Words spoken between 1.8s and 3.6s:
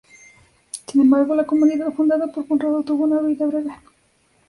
fundada por Conrado tuvo una vida